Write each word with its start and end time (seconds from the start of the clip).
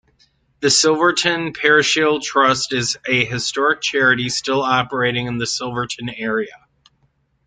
The 0.61 0.71
Silverton 0.71 1.53
Parochial 1.53 2.19
Trust 2.21 2.73
is 2.73 2.97
a 3.07 3.23
historic 3.23 3.81
charity 3.81 4.29
still 4.29 4.63
operating 4.63 5.27
in 5.27 5.37
the 5.37 5.45
Silverton 5.45 6.09
area. 6.09 6.65